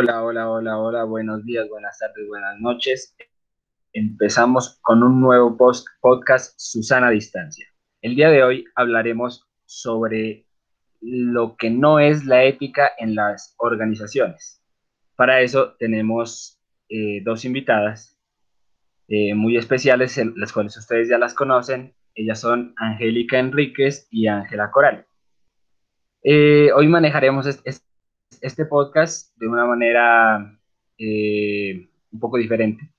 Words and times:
Hola, 0.00 0.22
hola, 0.22 0.48
hola, 0.48 0.78
hola, 0.78 1.02
buenos 1.02 1.44
días, 1.44 1.68
buenas 1.68 1.98
tardes, 1.98 2.28
buenas 2.28 2.60
noches. 2.60 3.16
Empezamos 3.92 4.78
con 4.80 5.02
un 5.02 5.20
nuevo 5.20 5.56
post 5.56 5.88
podcast 6.00 6.54
Susana 6.56 7.10
Distancia. 7.10 7.66
El 8.00 8.14
día 8.14 8.30
de 8.30 8.44
hoy 8.44 8.64
hablaremos 8.76 9.48
sobre 9.64 10.46
lo 11.00 11.56
que 11.56 11.70
no 11.70 11.98
es 11.98 12.24
la 12.24 12.44
ética 12.44 12.92
en 12.96 13.16
las 13.16 13.56
organizaciones. 13.58 14.62
Para 15.16 15.40
eso 15.40 15.74
tenemos 15.80 16.60
eh, 16.88 17.20
dos 17.24 17.44
invitadas 17.44 18.16
eh, 19.08 19.34
muy 19.34 19.56
especiales, 19.56 20.16
las 20.36 20.52
cuales 20.52 20.76
ustedes 20.76 21.08
ya 21.08 21.18
las 21.18 21.34
conocen. 21.34 21.92
Ellas 22.14 22.38
son 22.38 22.72
Angélica 22.76 23.40
Enríquez 23.40 24.06
y 24.12 24.28
Ángela 24.28 24.70
Coral. 24.70 25.06
Eh, 26.22 26.70
hoy 26.72 26.86
manejaremos 26.86 27.46
este, 27.46 27.87
podcast 28.68 29.36
de 29.36 29.46
una 29.48 29.64
manera 29.66 30.58
un 30.98 32.20
poco 32.20 32.38
diferente. 32.38 32.92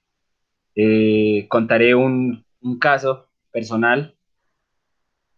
contaré 1.50 1.96
un, 1.96 2.46
un 2.62 2.80
caso 2.80 3.30
personal 3.52 4.16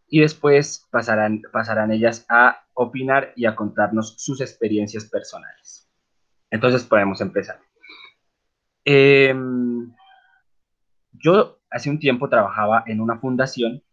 y 0.07 0.19
después 0.19 0.87
pasarán, 0.91 1.41
pasarán 1.53 1.91
ellas 1.91 2.25
a 2.29 2.65
opinar 2.73 3.33
y 3.35 3.45
a 3.45 3.55
contarnos 3.55 4.15
sus 4.17 4.41
experiencias 4.41 5.05
personales. 5.05 5.89
Entonces 6.49 6.83
podemos 6.83 7.21
empezar. 7.21 7.59
Em, 8.83 9.93
yo 11.13 11.61
hace 11.69 11.89
un 11.89 11.99
tiempo 11.99 12.27
trabajaba 12.27 12.83
en 12.87 12.99
una 12.99 13.19
fundación, 13.19 13.83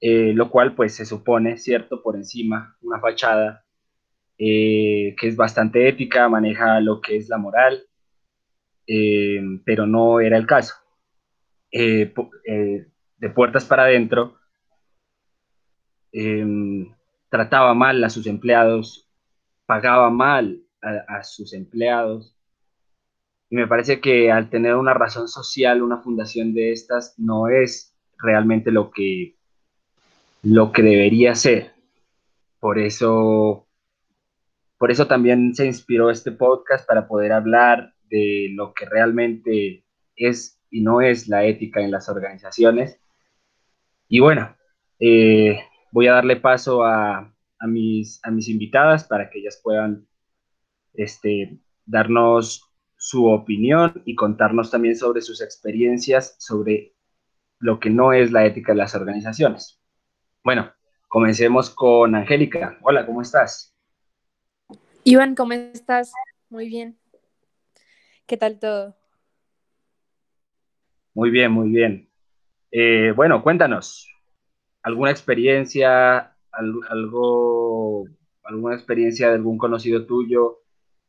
eh, 0.00 0.32
lo 0.34 0.50
cual 0.50 0.74
pues 0.74 0.96
se 0.96 1.04
supone, 1.04 1.58
cierto, 1.58 2.02
por 2.02 2.16
encima, 2.16 2.76
una 2.82 2.98
fachada 2.98 3.63
eh, 4.38 5.14
que 5.18 5.28
es 5.28 5.36
bastante 5.36 5.88
ética, 5.88 6.28
maneja 6.28 6.80
lo 6.80 7.00
que 7.00 7.16
es 7.16 7.28
la 7.28 7.38
moral, 7.38 7.82
em, 8.86 9.62
pero 9.64 9.86
no 9.86 10.20
era 10.20 10.36
el 10.36 10.46
caso. 10.46 10.74
Eh, 11.70 12.12
de 13.18 13.30
puertas 13.30 13.64
para 13.64 13.84
adentro, 13.84 14.38
Em, 16.16 16.94
trataba 17.28 17.74
mal 17.74 18.04
a 18.04 18.08
sus 18.08 18.28
empleados, 18.28 19.10
pagaba 19.66 20.10
mal 20.10 20.62
a, 20.80 21.24
sus 21.24 21.52
empleados. 21.52 22.36
Y 23.50 23.56
me 23.56 23.66
parece 23.66 24.00
que 24.00 24.30
al 24.30 24.48
tener 24.48 24.76
una 24.76 24.94
razón 24.94 25.26
social, 25.26 25.82
una 25.82 25.98
fundación 25.98 26.54
de 26.54 26.70
estas 26.70 27.18
no 27.18 27.48
es 27.48 27.96
realmente 28.16 28.70
lo 28.70 28.92
que, 28.92 29.34
lo 30.44 30.70
que 30.70 30.82
debería 30.82 31.34
ser. 31.34 31.72
Por 32.60 32.78
eso, 32.78 33.63
por 34.84 34.90
eso 34.90 35.06
también 35.06 35.54
se 35.54 35.64
inspiró 35.64 36.10
este 36.10 36.30
podcast 36.30 36.86
para 36.86 37.08
poder 37.08 37.32
hablar 37.32 37.94
de 38.10 38.50
lo 38.52 38.74
que 38.74 38.84
realmente 38.84 39.82
es 40.14 40.60
y 40.68 40.82
no 40.82 41.00
es 41.00 41.26
la 41.26 41.42
ética 41.46 41.80
en 41.80 41.90
las 41.90 42.10
organizaciones. 42.10 43.00
Y 44.08 44.20
bueno, 44.20 44.54
eh, 45.00 45.58
voy 45.90 46.08
a 46.08 46.12
darle 46.12 46.36
paso 46.36 46.84
a, 46.84 47.32
mis, 47.66 48.20
invitadas 48.46 49.04
para 49.04 49.30
que 49.30 49.38
ellas 49.38 49.58
puedan 49.64 50.06
este, 50.92 51.58
darnos 51.86 52.70
su 52.98 53.24
opinión 53.24 54.02
y 54.04 54.14
contarnos 54.14 54.70
también 54.70 54.96
sobre 54.96 55.22
sus 55.22 55.40
experiencias 55.40 56.36
sobre 56.38 56.92
lo 57.58 57.80
que 57.80 57.88
no 57.88 58.12
es 58.12 58.32
la 58.32 58.44
ética 58.44 58.72
de 58.72 58.78
las 58.80 58.94
organizaciones. 58.94 59.80
Bueno, 60.42 60.70
comencemos 61.08 61.70
con 61.70 62.14
Angélica. 62.14 62.76
Hola, 62.82 63.06
¿cómo 63.06 63.22
estás? 63.22 63.73
Iván, 65.06 65.34
¿cómo 65.34 65.52
estás? 65.52 66.12
Muy 66.48 66.66
bien. 66.68 66.96
¿Qué 68.26 68.38
tal 68.38 68.58
todo? 68.58 68.96
Muy 71.12 71.30
bien, 71.30 71.52
muy 71.52 71.68
bien. 71.68 72.08
Eh, 72.70 73.12
bueno, 73.14 73.42
cuéntanos, 73.42 74.08
alguna 74.82 75.10
experiencia, 75.10 76.34
algo, 76.50 78.06
alguna 78.44 78.74
experiencia 78.74 79.28
de 79.28 79.34
algún 79.34 79.58
conocido 79.58 80.06
tuyo 80.06 80.62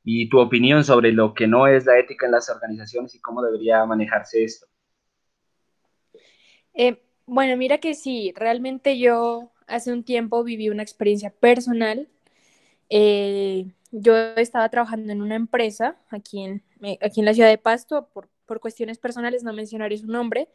y 0.03 0.27
tu 0.27 0.39
opinión 0.39 0.83
sobre 0.83 1.13
lo 1.13 1.33
que 1.33 1.47
no 1.47 1.65
es 1.65 1.85
la 1.85 1.97
ética 1.97 2.25
en 2.25 2.33
las 2.33 2.49
organizaciones 2.49 3.15
y 3.15 3.21
cómo 3.21 3.41
debería 3.41 3.85
manejarse 3.85 4.43
esto. 4.43 4.67
Eh, 6.73 7.01
bueno, 7.25 7.55
mira 7.55 7.77
que 7.77 7.93
sí, 7.93 8.33
realmente 8.35 8.99
yo 8.99 9.53
hace 9.67 9.93
un 9.93 10.03
tiempo 10.03 10.43
viví 10.43 10.69
una 10.69 10.83
experiencia 10.83 11.29
personal. 11.31 12.09
Eh, 12.89 13.71
yo 13.91 14.15
estaba 14.35 14.69
trabajando 14.69 15.11
en 15.11 15.21
una 15.21 15.35
empresa 15.35 15.97
aquí 16.09 16.43
en, 16.43 16.63
eh, 16.81 16.97
aquí 17.01 17.21
en 17.21 17.25
la 17.25 17.33
ciudad 17.33 17.49
de 17.49 17.57
Pasto, 17.57 18.09
por, 18.13 18.29
por 18.45 18.59
cuestiones 18.59 18.97
personales 18.97 19.43
no 19.43 19.53
mencionaré 19.53 19.97
su 19.97 20.07
nombre. 20.07 20.49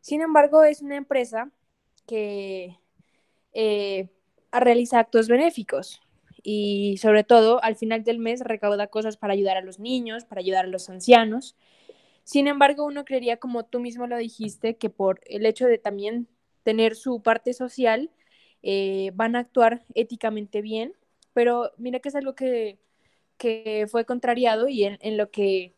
Sin 0.00 0.20
embargo, 0.20 0.64
es 0.64 0.82
una 0.82 0.96
empresa 0.96 1.50
que 2.06 2.78
eh, 3.52 4.08
realiza 4.50 4.98
actos 4.98 5.28
benéficos 5.28 6.00
y 6.42 6.96
sobre 6.98 7.24
todo 7.24 7.62
al 7.62 7.76
final 7.76 8.02
del 8.04 8.18
mes 8.18 8.40
recauda 8.40 8.88
cosas 8.88 9.16
para 9.16 9.32
ayudar 9.32 9.56
a 9.56 9.62
los 9.62 9.78
niños, 9.78 10.24
para 10.24 10.40
ayudar 10.40 10.64
a 10.64 10.68
los 10.68 10.88
ancianos. 10.90 11.56
Sin 12.24 12.46
embargo, 12.48 12.84
uno 12.84 13.04
creería, 13.04 13.38
como 13.38 13.64
tú 13.64 13.80
mismo 13.80 14.06
lo 14.06 14.16
dijiste, 14.16 14.76
que 14.76 14.90
por 14.90 15.20
el 15.26 15.46
hecho 15.46 15.66
de 15.66 15.78
también 15.78 16.28
tener 16.62 16.94
su 16.96 17.22
parte 17.22 17.52
social, 17.52 18.10
eh, 18.62 19.10
van 19.14 19.34
a 19.36 19.40
actuar 19.40 19.84
éticamente 19.94 20.62
bien, 20.62 20.94
pero 21.32 21.72
mira 21.78 22.00
que 22.00 22.08
es 22.08 22.14
algo 22.14 22.34
que, 22.34 22.78
fue 23.90 24.04
contrariado 24.04 24.68
y 24.68 24.84
en, 24.84 25.16
lo 25.16 25.30
que 25.30 25.74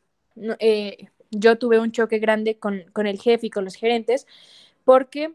eh, 0.59 1.09
yo 1.31 1.56
tuve 1.56 1.81
un 1.81 1.92
choque 1.92 2.19
grande 2.19 2.59
con, 2.59 2.84
con 2.92 3.06
el 3.06 3.19
jefe 3.19 3.47
y 3.47 3.50
con 3.50 3.65
los 3.65 3.75
gerentes, 3.75 4.26
porque 4.84 5.32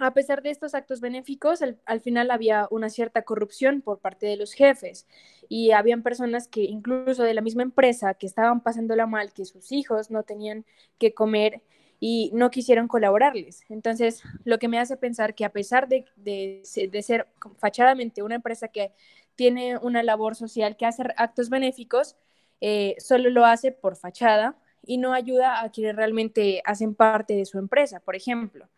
a 0.00 0.14
pesar 0.14 0.42
de 0.42 0.50
estos 0.50 0.74
actos 0.74 1.00
benéficos, 1.00 1.60
al, 1.62 2.00
final 2.00 2.30
había 2.30 2.66
una 2.70 2.88
cierta 2.88 3.22
corrupción 3.22 3.82
por 3.82 3.98
parte 3.98 4.26
de 4.26 4.36
los 4.36 4.54
jefes 4.54 5.06
y 5.48 5.72
habían 5.72 6.02
personas 6.02 6.48
que 6.48 6.62
incluso 6.62 7.22
de 7.22 7.34
la 7.34 7.42
misma 7.42 7.62
empresa 7.62 8.14
que 8.14 8.26
estaban 8.26 8.62
pasándola 8.62 9.06
mal, 9.06 9.32
que 9.34 9.44
sus 9.44 9.72
hijos 9.72 10.10
no 10.10 10.22
tenían 10.22 10.64
que 10.98 11.12
comer 11.12 11.60
y 12.00 12.30
no 12.32 12.50
quisieron 12.50 12.88
colaborarles. 12.88 13.62
Entonces, 13.68 14.22
lo 14.44 14.58
que 14.58 14.68
me 14.68 14.78
hace 14.78 14.96
pensar 14.96 15.34
que 15.34 15.44
a 15.44 15.52
pesar 15.52 15.86
de, 15.86 16.06
de, 16.16 16.62
ser 17.02 17.28
fachadamente 17.58 18.22
una 18.22 18.36
empresa 18.36 18.68
que 18.68 18.92
tiene 19.40 19.78
una 19.78 20.02
labor 20.02 20.36
social, 20.36 20.76
que 20.76 20.84
hace 20.84 21.02
actos 21.16 21.48
benéficos, 21.48 22.14
eh, 22.60 22.94
solo 22.98 23.30
lo 23.30 23.46
hace 23.46 23.72
por 23.72 23.96
fachada 23.96 24.54
y 24.84 24.98
no 24.98 25.14
ayuda 25.14 25.62
a 25.62 25.70
quienes 25.70 25.96
realmente 25.96 26.60
hacen 26.66 26.94
parte 26.94 27.32
de 27.32 27.46
su 27.46 27.58
empresa, 27.58 28.00
por 28.00 28.14
ejemplo. 28.14 28.68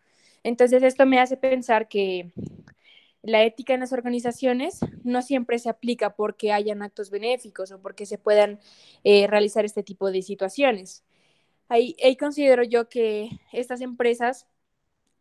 Entonces, 0.41 0.81
esto 0.81 1.05
me 1.05 1.19
hace 1.19 1.35
pensar 1.35 1.89
que 1.89 2.31
la 3.21 3.43
ética 3.43 3.73
en 3.73 3.81
las 3.81 3.91
organizaciones 3.91 4.79
no 5.03 5.21
siempre 5.21 5.59
se 5.59 5.67
aplica 5.67 6.15
porque 6.15 6.53
hayan 6.53 6.81
actos 6.81 7.09
benéficos 7.09 7.73
o 7.73 7.81
porque 7.81 8.05
se 8.05 8.17
puedan 8.17 8.61
eh, 9.03 9.27
realizar 9.27 9.65
este 9.65 9.83
tipo 9.83 10.11
de 10.11 10.21
situaciones. 10.21 11.03
Ahí, 11.67 11.97
considero 12.17 12.63
yo 12.63 12.87
que 12.87 13.31
estas 13.51 13.81
empresas, 13.81 14.47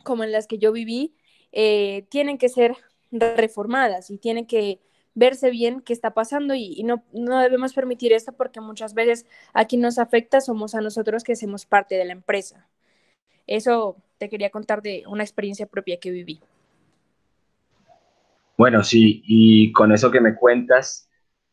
como 0.04 0.22
en 0.22 0.30
las 0.30 0.46
que 0.46 0.58
yo 0.58 0.70
viví, 0.70 1.16
eh, 1.50 2.06
tienen 2.10 2.38
que 2.38 2.48
ser 2.48 2.76
reformadas 3.10 4.08
y 4.08 4.18
tienen 4.18 4.46
que 4.46 4.80
verse 5.14 5.50
bien 5.50 5.80
qué 5.80 5.92
está 5.92 6.14
pasando 6.14 6.54
y, 6.54 6.82
no, 6.84 7.04
no, 7.12 7.40
debemos 7.40 7.74
permitir 7.74 8.12
esto 8.12 8.32
porque 8.32 8.60
muchas 8.60 8.94
veces 8.94 9.26
a 9.52 9.66
quien 9.66 9.82
nos 9.82 9.98
afecta 9.98 10.40
somos 10.40 10.74
a 10.74 10.80
nosotros 10.80 11.24
que 11.24 11.32
hacemos 11.32 11.66
parte 11.66 11.96
de 11.96 12.04
la 12.04 12.12
empresa. 12.12 12.68
Eso 13.46 13.96
te 14.18 14.28
quería 14.28 14.50
contar 14.50 14.82
de 14.82 15.04
una 15.06 15.22
experiencia 15.22 15.66
propia 15.66 15.98
que 15.98 16.10
viví. 16.10 16.40
Bueno, 18.56 18.84
sí, 18.84 19.22
y 19.26 19.72
con 19.72 19.92
eso 19.92 20.10
que 20.10 20.20
me 20.20 20.36
cuentas, 20.36 21.10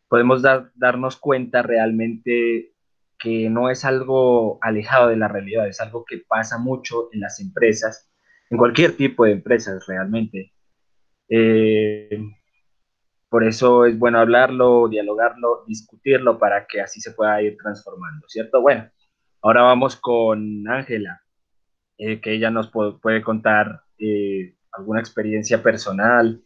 podemos 0.07 0.43
darnos 0.75 1.17
cuenta 1.17 1.61
realmente 1.61 2.73
que 3.17 3.49
no 3.49 3.69
es 3.69 3.83
algo 3.83 4.59
alejado 4.61 5.09
de 5.09 5.17
la 5.17 5.27
realidad, 5.27 5.67
es 5.67 5.81
algo 5.81 6.05
que 6.05 6.19
pasa 6.19 6.57
mucho 6.57 7.09
en 7.11 7.19
las 7.19 7.39
empresas, 7.39 8.09
en 8.49 8.57
cualquier 8.57 8.95
tipo 8.95 9.25
de 9.25 9.33
empresas 9.33 9.85
realmente. 9.87 10.53
Eh, 11.27 12.21
por 13.29 13.43
eso 13.43 13.85
es 13.85 13.97
bueno 13.97 14.19
hablarlo, 14.19 14.87
dialogarlo, 14.87 15.63
discutirlo 15.67 16.37
para 16.39 16.65
que 16.67 16.81
así 16.81 16.99
se 16.99 17.11
pueda 17.11 17.41
ir 17.41 17.57
transformando, 17.57 18.27
¿cierto? 18.27 18.61
Bueno, 18.61 18.89
ahora 19.41 19.61
vamos 19.61 19.95
con 19.95 20.67
Ángela. 20.67 21.21
Eh, 22.01 22.21
que 22.21 22.33
ella 22.33 22.49
nos 22.49 22.71
puede, 22.71 23.21
contar 23.21 23.81
eh, 23.97 24.55
alguna 24.71 25.01
experiencia 25.01 25.61
personal 25.61 26.41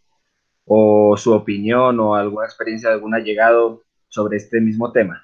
o 0.65 1.15
su 1.15 1.31
opinión 1.31 1.99
o 1.99 2.15
alguna 2.15 2.47
experiencia 2.47 2.89
de 2.89 2.95
algún 2.95 3.13
allegado 3.13 3.83
sobre 4.07 4.37
este 4.37 4.59
mismo 4.59 4.91
tema. 4.91 5.23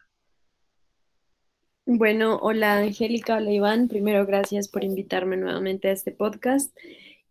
Bueno, 1.87 2.37
hola 2.43 2.77
Angélica, 2.77 3.37
hola 3.37 3.51
Iván. 3.51 3.87
Primero, 3.87 4.23
gracias 4.27 4.67
por 4.67 4.83
invitarme 4.83 5.35
nuevamente 5.35 5.87
a 5.87 5.93
este 5.93 6.11
podcast. 6.11 6.77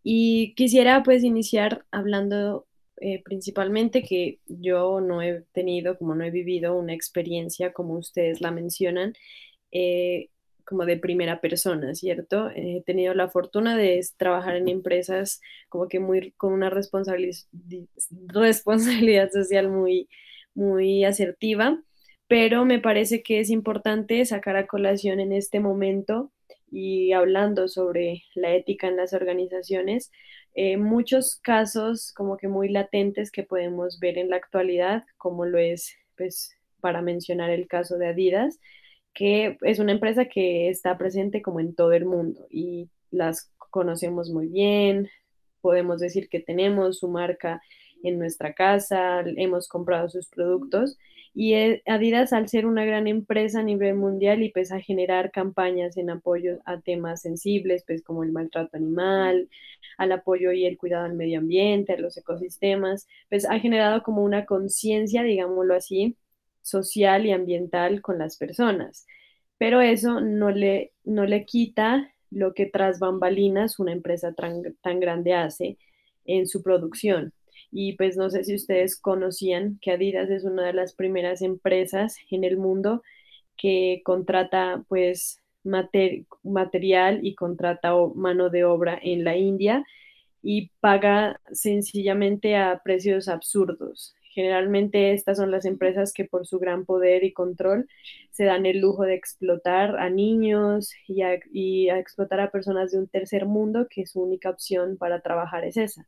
Y 0.03 0.55
quisiera 0.57 1.05
pues 1.05 1.23
iniciar 1.23 1.85
hablando 1.93 2.67
eh, 3.01 3.23
principalmente 3.25 4.03
que 4.03 4.41
yo 4.47 5.01
no 5.01 5.23
he 5.23 5.45
tenido, 5.53 5.99
como 5.99 6.15
no 6.15 6.25
he 6.25 6.31
vivido 6.31 6.77
una 6.77 6.95
experiencia 6.95 7.73
como 7.73 7.95
ustedes 7.95 8.41
la 8.41 8.51
mencionan, 8.51 9.15
eh, 9.73 10.31
como 10.65 10.85
de 10.85 10.99
primera 10.99 11.41
persona, 11.41 11.95
¿cierto? 11.95 12.51
He 12.55 12.83
tenido 12.85 13.15
la 13.15 13.29
fortuna 13.31 13.77
de 13.77 14.05
trabajar 14.19 14.57
en 14.57 14.69
empresas 14.69 15.41
como 15.71 15.89
que 15.89 15.99
muy 16.01 16.33
con 16.33 16.53
una 16.53 16.71
responsabilidad, 16.71 17.47
social 19.33 19.69
muy, 19.71 20.09
muy 20.55 21.05
asertiva, 21.05 21.83
pero 22.29 22.65
me 22.67 22.81
parece 22.81 23.23
que 23.23 23.41
es 23.41 23.51
importante 23.51 24.25
sacar 24.27 24.57
a 24.57 24.67
colación 24.67 25.21
en 25.21 25.33
este 25.33 25.61
momento 25.61 26.33
y 26.71 27.13
hablando 27.13 27.69
sobre 27.69 28.25
la 28.35 28.55
ética 28.55 28.89
en 28.89 28.97
las 28.97 29.15
organizaciones, 29.15 30.11
eh, 30.61 30.77
muchos 30.77 31.39
casos 31.41 32.13
como 32.13 32.37
que 32.37 32.49
muy 32.49 32.69
latentes 32.69 33.31
que 33.31 33.45
podemos 33.45 34.01
ver 34.01 34.19
en 34.19 34.29
la 34.29 34.39
actualidad, 34.39 35.05
como 35.17 35.45
lo 35.45 35.57
es, 35.57 35.95
pues, 36.17 36.51
para 36.81 37.01
mencionar 37.01 37.51
el 37.51 37.69
caso 37.69 37.97
de 37.97 38.09
Adidas, 38.09 38.59
que 39.15 39.57
es 39.63 39.79
una 39.79 39.93
empresa 39.93 40.25
que 40.25 40.69
está 40.69 40.99
presente 40.99 41.43
como 41.43 41.61
en 41.61 41.77
todo 41.77 41.93
el 41.93 42.07
mundo 42.07 42.49
y 42.51 42.91
las 43.13 43.53
conocemos 43.71 44.31
muy 44.31 44.49
bien, 44.49 45.09
podemos 45.61 46.01
decir 46.01 46.29
que 46.29 46.41
tenemos 46.41 46.99
su 46.99 47.07
marca 47.07 47.63
en 48.03 48.19
nuestra 48.19 48.53
casa, 48.53 49.23
hemos 49.37 49.69
comprado 49.69 50.09
sus 50.09 50.29
productos 50.29 50.99
y 51.41 51.55
eh, 51.55 51.83
Adidas 51.87 52.33
al 52.33 52.49
ser 52.49 52.67
una 52.67 52.85
gran 52.85 53.07
empresa 53.07 53.61
a 53.61 53.63
nivel 53.63 53.95
mundial 53.95 54.43
y 54.43 54.51
pues 54.51 54.73
a 54.73 54.81
generar 54.81 55.31
campañas 55.31 55.97
en 55.97 56.11
apoyo 56.11 56.59
a 56.65 56.81
temas 56.81 57.23
sensibles, 57.23 57.85
pues 57.87 58.03
como 58.03 58.25
el 58.25 58.33
maltrato 58.33 58.77
animal, 58.77 59.49
al 59.99 60.11
apoyo 60.11 60.51
y 60.51 60.67
el 60.67 60.77
cuidado 60.77 61.05
al 61.05 61.15
medio 61.15 61.39
ambiente, 61.39 61.93
a 61.93 61.99
los 62.01 62.17
ecosistemas, 62.17 63.07
pues 63.29 63.45
ha 63.49 63.61
generado 63.61 64.03
como 64.03 64.25
una 64.25 64.47
conciencia, 64.47 65.23
digámoslo 65.23 65.77
así, 65.77 66.17
social 66.63 67.25
y 67.25 67.31
ambiental 67.31 68.03
con 68.03 68.19
las 68.19 68.37
personas. 68.37 69.07
Pero 69.59 69.81
eso 69.81 70.21
no 70.21 70.51
le, 70.51 70.93
no 71.05 71.25
le 71.25 71.45
quita 71.45 72.13
lo 72.33 72.53
que 72.53 72.67
tras 72.67 72.99
bambalinas 72.99 73.79
una 73.79 73.93
empresa 73.93 74.33
tan, 74.35 74.75
tan 74.83 74.99
grande 74.99 75.35
hace 75.35 75.79
en 76.25 76.49
su 76.49 76.65
producción. 76.65 77.33
Y 77.71 77.95
pues 77.95 78.17
no 78.17 78.31
sé 78.31 78.45
si 78.45 78.55
ustedes 78.55 78.99
conocían 78.99 79.79
que 79.81 79.93
Adidas 79.93 80.31
es 80.31 80.45
una 80.45 80.67
de 80.67 80.73
las 80.73 80.95
primeras 80.95 81.43
empresas 81.43 82.17
en 82.31 82.45
el 82.45 82.57
mundo 82.57 83.03
que 83.57 84.03
contrata 84.05 84.85
pues 84.89 85.43
material 85.65 87.21
y 87.23 87.35
contrata 87.35 87.93
mano 88.15 88.51
de 88.51 88.65
obra 88.65 88.99
en 89.03 89.25
la 89.25 89.37
India 89.37 89.85
y 90.43 90.71
paga 90.81 91.41
sencillamente 91.53 92.57
a 92.57 92.81
precios 92.83 93.29
absurdos. 93.29 94.15
Generalmente 94.39 95.15
estas 95.15 95.39
son 95.39 95.51
las 95.51 95.65
empresas 95.65 96.13
que 96.13 96.25
por 96.25 96.47
su 96.47 96.61
gran 96.61 96.85
poder 96.85 97.25
y 97.25 97.33
control 97.33 97.89
se 98.31 98.45
dan 98.45 98.67
el 98.67 98.79
lujo 98.79 99.03
de 99.03 99.15
explotar 99.15 99.99
a 99.99 100.11
niños 100.11 100.93
y 101.09 101.23
a, 101.23 101.35
explotar 101.99 102.39
a 102.41 102.53
personas 102.53 102.93
de 102.93 102.99
un 102.99 103.09
tercer 103.09 103.47
mundo 103.47 103.89
que 103.91 104.07
su 104.07 104.23
única 104.23 104.51
opción 104.51 104.97
para 104.97 105.23
trabajar 105.23 105.65
es 105.65 105.77
esa, 105.77 106.07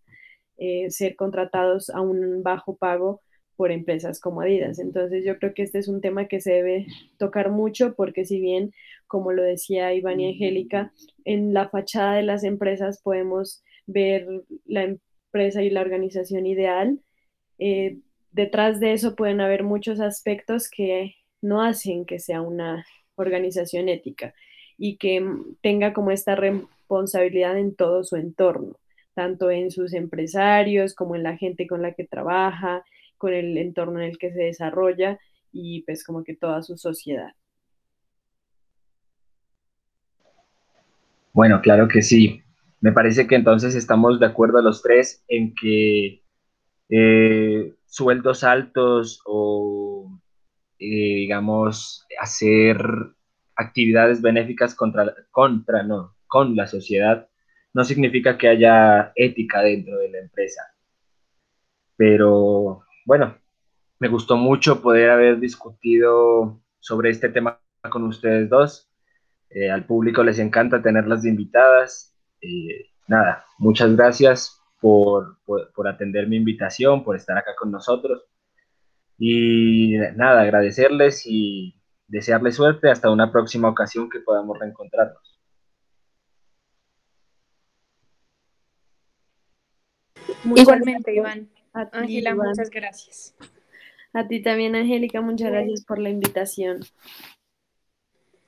eh, 0.60 0.90
ser 0.90 1.16
contratados 1.16 1.90
a 1.90 2.00
un 2.00 2.42
bajo 2.42 2.76
pago 2.76 3.22
por 3.56 3.72
empresas 3.72 4.20
como 4.20 4.40
Adidas. 4.40 4.78
Entonces 4.78 5.24
yo 5.24 5.38
creo 5.38 5.54
que 5.54 5.62
este 5.62 5.78
es 5.78 5.88
un 5.88 6.00
tema 6.00 6.28
que 6.28 6.40
se 6.40 6.52
debe 6.52 6.86
tocar 7.18 7.50
mucho 7.50 7.94
porque 7.94 8.24
si 8.24 8.40
bien, 8.40 8.72
como 9.06 9.32
lo 9.32 9.42
decía 9.42 9.92
Iván 9.92 10.20
y 10.20 10.28
Angélica, 10.32 10.92
en 11.24 11.52
la 11.52 11.68
fachada 11.68 12.14
de 12.14 12.22
las 12.22 12.44
empresas 12.44 13.02
podemos 13.02 13.62
ver 13.86 14.26
la 14.66 14.84
empresa 14.84 15.62
y 15.62 15.70
la 15.70 15.80
organización 15.80 16.46
ideal, 16.46 17.00
eh, 17.58 17.98
detrás 18.32 18.80
de 18.80 18.92
eso 18.92 19.16
pueden 19.16 19.40
haber 19.40 19.64
muchos 19.64 20.00
aspectos 20.00 20.70
que 20.70 21.16
no 21.42 21.62
hacen 21.62 22.04
que 22.04 22.18
sea 22.18 22.42
una 22.42 22.86
organización 23.16 23.88
ética 23.88 24.34
y 24.78 24.96
que 24.96 25.22
tenga 25.62 25.92
como 25.92 26.10
esta 26.10 26.34
responsabilidad 26.34 27.58
en 27.58 27.74
todo 27.74 28.04
su 28.04 28.16
entorno, 28.16 28.76
tanto 29.20 29.50
en 29.50 29.70
sus 29.70 29.92
empresarios 29.92 30.94
como 30.94 31.14
en 31.14 31.22
la 31.22 31.36
gente 31.36 31.66
con 31.66 31.82
la 31.82 31.92
que 31.92 32.06
trabaja, 32.06 32.86
con 33.18 33.34
el 33.34 33.58
entorno 33.58 34.00
en 34.00 34.06
el 34.06 34.16
que 34.16 34.32
se 34.32 34.44
desarrolla 34.44 35.18
y 35.52 35.82
pues 35.82 36.04
como 36.04 36.24
que 36.24 36.34
toda 36.34 36.62
su 36.62 36.78
sociedad. 36.78 37.34
Bueno, 41.34 41.60
claro 41.60 41.86
que 41.86 42.00
sí. 42.00 42.42
Me 42.80 42.92
parece 42.92 43.26
que 43.26 43.34
entonces 43.34 43.74
estamos 43.74 44.20
de 44.20 44.24
acuerdo 44.24 44.62
los 44.62 44.80
tres 44.80 45.22
en 45.28 45.54
que 45.54 46.22
eh, 46.88 47.74
sueldos 47.84 48.42
altos 48.42 49.20
o, 49.26 50.18
eh, 50.78 50.86
digamos, 50.86 52.06
hacer 52.18 52.78
actividades 53.54 54.22
benéficas 54.22 54.74
contra, 54.74 55.14
contra, 55.30 55.82
no, 55.82 56.16
con 56.26 56.56
la 56.56 56.66
sociedad, 56.66 57.28
no 57.72 57.84
significa 57.84 58.36
que 58.36 58.48
haya 58.48 59.12
ética 59.14 59.62
dentro 59.62 59.98
de 59.98 60.10
la 60.10 60.18
empresa. 60.18 60.62
Pero 61.96 62.82
bueno, 63.04 63.36
me 63.98 64.08
gustó 64.08 64.36
mucho 64.36 64.80
poder 64.80 65.10
haber 65.10 65.38
discutido 65.38 66.62
sobre 66.80 67.10
este 67.10 67.28
tema 67.28 67.60
con 67.90 68.04
ustedes 68.04 68.48
dos. 68.48 68.90
Eh, 69.50 69.70
al 69.70 69.84
público 69.84 70.22
les 70.22 70.38
encanta 70.38 70.82
tenerlas 70.82 71.22
de 71.22 71.30
invitadas. 71.30 72.16
nada, 73.06 73.44
muchas 73.58 73.94
gracias 73.96 74.60
por, 74.80 75.38
por, 75.44 75.88
atender 75.88 76.26
mi 76.26 76.36
invitación, 76.36 77.04
por 77.04 77.16
estar 77.16 77.36
acá 77.36 77.54
con 77.58 77.70
nosotros. 77.70 78.24
Y 79.18 79.98
nada, 80.16 80.42
agradecerles 80.42 81.26
y 81.26 81.78
desearles 82.06 82.56
suerte 82.56 82.90
hasta 82.90 83.10
una 83.10 83.30
próxima 83.30 83.68
ocasión 83.68 84.08
que 84.08 84.20
podamos 84.20 84.58
reencontrarnos. 84.58 85.29
Igualmente, 90.56 91.14
Iván. 91.14 91.48
Ángela, 91.72 92.34
muchas 92.34 92.70
gracias. 92.70 93.34
A 94.12 94.26
ti 94.26 94.42
también, 94.42 94.74
Angélica, 94.74 95.20
muchas 95.20 95.50
gracias 95.50 95.84
por 95.84 95.98
la 95.98 96.10
invitación. 96.10 96.80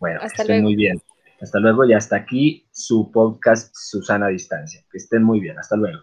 Bueno, 0.00 0.20
hasta 0.20 0.42
estén 0.42 0.64
muy 0.64 0.74
bien. 0.74 1.00
Hasta 1.40 1.60
luego 1.60 1.84
y 1.84 1.92
hasta 1.92 2.16
aquí 2.16 2.66
su 2.72 3.10
podcast 3.12 3.74
Susana 3.74 4.28
Distancia. 4.28 4.84
Que 4.90 4.98
estén 4.98 5.22
muy 5.22 5.40
bien. 5.40 5.58
Hasta 5.58 5.76
luego. 5.76 6.00